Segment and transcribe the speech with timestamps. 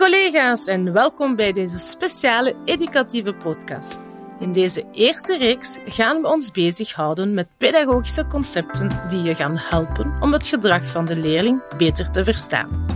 [0.00, 3.98] collega's en welkom bij deze speciale educatieve podcast.
[4.38, 10.12] In deze eerste reeks gaan we ons bezighouden met pedagogische concepten die je gaan helpen
[10.20, 12.86] om het gedrag van de leerling beter te verstaan.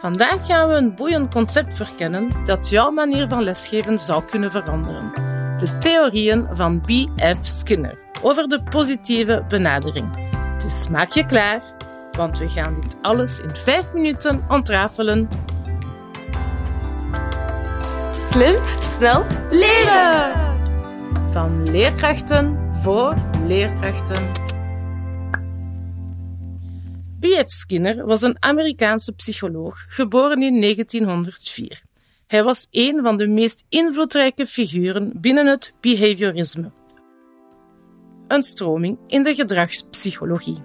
[0.00, 5.12] Vandaag gaan we een boeiend concept verkennen dat jouw manier van lesgeven zou kunnen veranderen.
[5.58, 7.38] De theorieën van B.F.
[7.40, 10.30] Skinner over de positieve benadering.
[10.62, 11.62] Dus maak je klaar,
[12.10, 15.28] want we gaan dit alles in 5 minuten ontrafelen
[18.32, 20.32] Slim, snel, leren!
[21.30, 23.14] Van leerkrachten voor
[23.46, 24.30] leerkrachten.
[27.20, 27.50] B.F.
[27.50, 31.82] Skinner was een Amerikaanse psycholoog, geboren in 1904.
[32.26, 36.70] Hij was een van de meest invloedrijke figuren binnen het behaviorisme,
[38.28, 40.62] een stroming in de gedragspsychologie.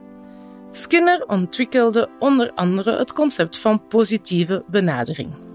[0.71, 5.46] Skinner ontwikkelde onder andere het concept van positieve benadering.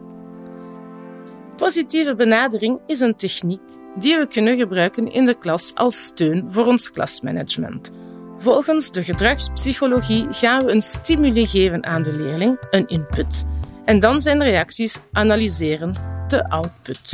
[1.56, 3.60] Positieve benadering is een techniek
[3.94, 7.90] die we kunnen gebruiken in de klas als steun voor ons klasmanagement.
[8.38, 13.44] Volgens de gedragspsychologie gaan we een stimuli geven aan de leerling, een input,
[13.84, 15.94] en dan zijn reacties analyseren,
[16.28, 17.12] de output.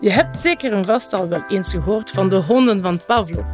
[0.00, 3.46] Je hebt zeker en vast al wel eens gehoord van de honden van Pavlov.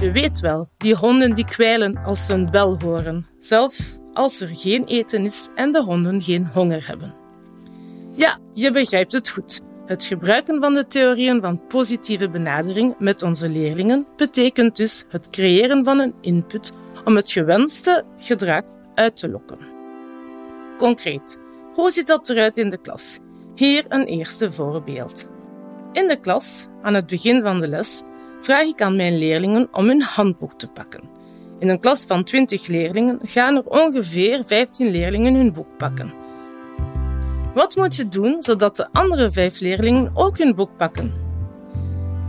[0.00, 4.48] Je weet wel, die honden die kwijlen als ze een bel horen, zelfs als er
[4.52, 7.25] geen eten is en de honden geen honger hebben.
[8.16, 9.60] Ja, je begrijpt het goed.
[9.86, 15.84] Het gebruiken van de theorieën van positieve benadering met onze leerlingen betekent dus het creëren
[15.84, 16.72] van een input
[17.04, 18.62] om het gewenste gedrag
[18.94, 19.58] uit te lokken.
[20.78, 21.40] Concreet,
[21.74, 23.18] hoe ziet dat eruit in de klas?
[23.54, 25.28] Hier een eerste voorbeeld.
[25.92, 28.02] In de klas, aan het begin van de les,
[28.40, 31.08] vraag ik aan mijn leerlingen om hun handboek te pakken.
[31.58, 36.25] In een klas van 20 leerlingen gaan er ongeveer 15 leerlingen hun boek pakken.
[37.56, 41.12] Wat moet je doen zodat de andere vijf leerlingen ook hun boek pakken?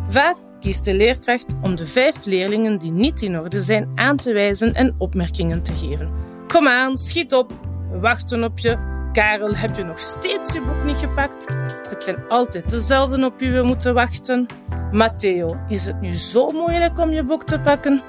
[0.10, 4.34] Vaak kiest de leerkracht om de vijf leerlingen die niet in orde zijn aan te
[4.34, 6.12] wijzen en opmerkingen te geven.
[6.48, 7.52] Kom aan, schiet op,
[7.92, 8.78] we wachten op je.
[9.12, 11.48] Karel, heb je nog steeds je boek niet gepakt?
[11.90, 14.46] Het zijn altijd dezelfde op wie we moeten wachten.
[14.92, 18.02] Matteo, is het nu zo moeilijk om je boek te pakken?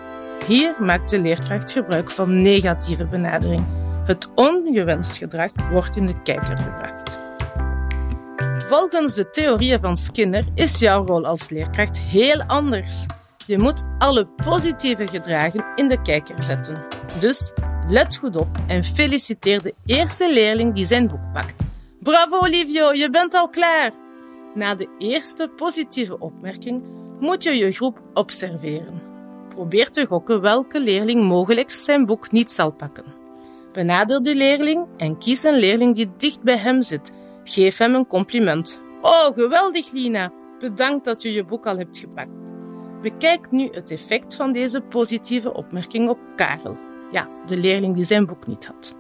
[0.46, 3.64] Hier maakt de leerkracht gebruik van negatieve benadering.
[4.04, 6.97] Het ongewenst gedrag wordt in de kijker gebracht.
[8.68, 13.06] Volgens de theorieën van Skinner is jouw rol als leerkracht heel anders.
[13.46, 16.84] Je moet alle positieve gedragen in de kijker zetten.
[17.20, 17.52] Dus
[17.88, 21.54] let goed op en feliciteer de eerste leerling die zijn boek pakt.
[22.02, 23.92] Bravo Olivio, je bent al klaar!
[24.54, 26.82] Na de eerste positieve opmerking
[27.20, 29.02] moet je je groep observeren.
[29.48, 33.04] Probeer te gokken welke leerling mogelijk zijn boek niet zal pakken.
[33.72, 37.12] Benader de leerling en kies een leerling die dicht bij hem zit.
[37.50, 38.81] Geef hem een compliment.
[39.03, 40.32] Oh, geweldig Lina!
[40.59, 42.31] Bedankt dat je je boek al hebt gepakt.
[43.03, 46.76] Bekijk nu het effect van deze positieve opmerking op Karel.
[47.10, 48.97] Ja, de leerling die zijn boek niet had.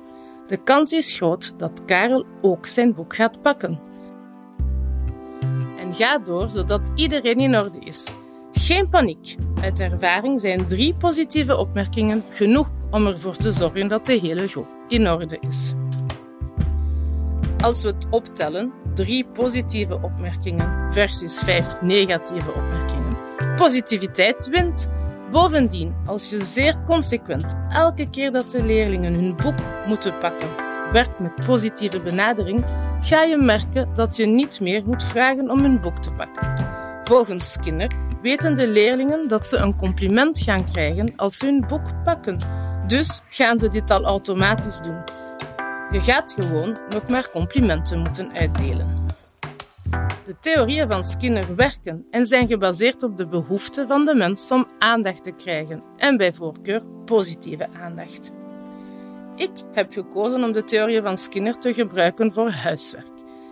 [0.46, 3.80] De kans is groot dat Karel ook zijn boek gaat pakken.
[5.78, 8.14] En ga door zodat iedereen in orde is.
[8.52, 9.36] Geen paniek.
[9.62, 14.68] Uit ervaring zijn drie positieve opmerkingen genoeg om ervoor te zorgen dat de hele groep
[14.88, 15.74] in orde is.
[17.62, 23.16] Als we het optellen, drie positieve opmerkingen versus vijf negatieve opmerkingen.
[23.56, 24.90] Positiviteit wint.
[25.30, 30.48] Bovendien, als je zeer consequent elke keer dat de leerlingen hun boek moeten pakken,
[30.92, 32.64] werkt met positieve benadering,
[33.00, 36.52] ga je merken dat je niet meer moet vragen om hun boek te pakken.
[37.04, 37.90] Volgens Skinner
[38.22, 42.38] weten de leerlingen dat ze een compliment gaan krijgen als ze hun boek pakken.
[42.86, 45.17] Dus gaan ze dit al automatisch doen.
[45.90, 49.06] Je gaat gewoon nog maar complimenten moeten uitdelen.
[50.24, 54.66] De theorieën van Skinner werken en zijn gebaseerd op de behoefte van de mens om
[54.78, 58.32] aandacht te krijgen en bij voorkeur positieve aandacht.
[59.36, 63.06] Ik heb gekozen om de theorieën van Skinner te gebruiken voor huiswerk.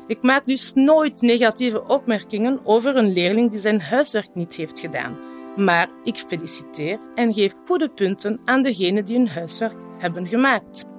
[0.06, 5.16] Ik maak dus nooit negatieve opmerkingen over een leerling die zijn huiswerk niet heeft gedaan,
[5.56, 10.94] maar ik feliciteer en geef goede punten aan degenen die hun huiswerk hebben gemaakt.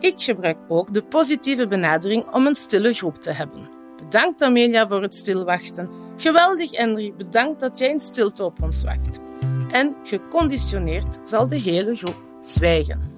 [0.00, 3.68] Ik gebruik ook de positieve benadering om een stille groep te hebben.
[3.96, 5.88] Bedankt Amelia voor het stilwachten.
[6.16, 9.20] Geweldig Henry, bedankt dat jij in stilte op ons wacht.
[9.70, 13.12] En geconditioneerd zal de hele groep zwijgen.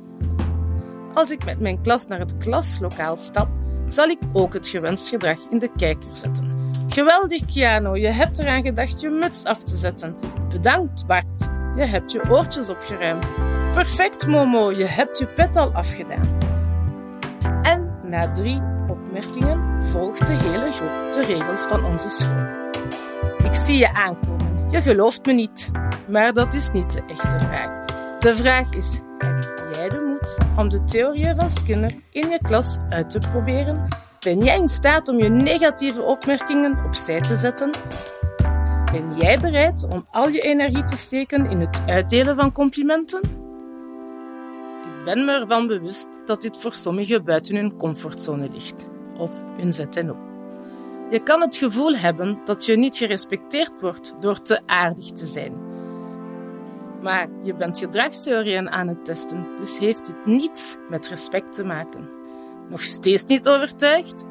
[1.15, 3.49] Als ik met mijn klas naar het klaslokaal stap,
[3.87, 6.71] zal ik ook het gewenst gedrag in de kijker zetten.
[6.89, 10.17] Geweldig, Kiano, je hebt eraan gedacht je muts af te zetten.
[10.49, 13.27] Bedankt, Bart, je hebt je oortjes opgeruimd.
[13.73, 16.50] Perfect, Momo, je hebt je pet al afgedaan.
[18.11, 22.47] Na drie opmerkingen volgt de hele groep de regels van onze school.
[23.45, 24.71] Ik zie je aankomen.
[24.71, 25.71] Je gelooft me niet.
[26.09, 27.85] Maar dat is niet de echte vraag.
[28.19, 32.79] De vraag is: heb jij de moed om de theorieën van Skinner in je klas
[32.89, 33.89] uit te proberen?
[34.21, 37.71] Ben jij in staat om je negatieve opmerkingen opzij te zetten?
[38.93, 43.40] Ben jij bereid om al je energie te steken in het uitdelen van complimenten?
[45.05, 48.87] Ben me ervan bewust dat dit voor sommigen buiten hun comfortzone ligt,
[49.19, 50.17] of hun ZNO.
[51.11, 55.53] Je kan het gevoel hebben dat je niet gerespecteerd wordt door te aardig te zijn.
[57.03, 62.09] Maar je bent gedragstheorieën aan het testen, dus heeft dit niets met respect te maken.
[62.69, 64.25] Nog steeds niet overtuigd?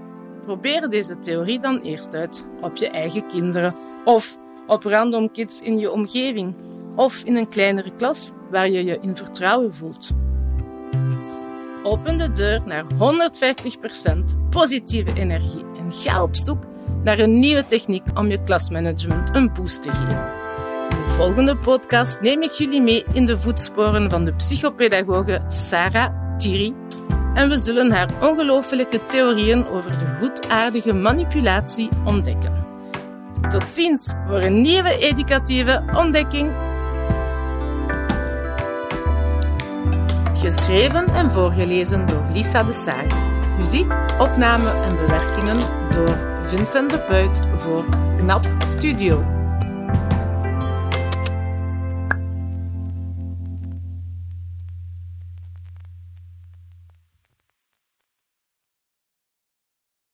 [0.45, 3.75] Probeer deze theorie dan eerst uit op je eigen kinderen
[4.06, 4.38] of
[4.68, 6.56] op random kids in je omgeving
[6.95, 10.12] of in een kleinere klas waar je je in vertrouwen voelt.
[11.83, 12.89] Open de deur naar 150%
[14.49, 16.63] positieve energie en ga op zoek
[17.03, 20.37] naar een nieuwe techniek om je klasmanagement een boost te geven.
[20.89, 26.37] In de volgende podcast neem ik jullie mee in de voetsporen van de psychopedagoge Sarah
[26.37, 26.73] Thierry
[27.33, 32.67] en we zullen haar ongelooflijke theorieën over de goedaardige manipulatie ontdekken.
[33.49, 36.51] Tot ziens voor een nieuwe educatieve ontdekking.
[40.49, 43.15] Geschreven en voorgelezen door Lisa de Sage.
[43.57, 45.57] Muziek, opname en bewerkingen
[45.91, 47.85] door Vincent de Peut voor
[48.17, 49.38] KNAP Studio.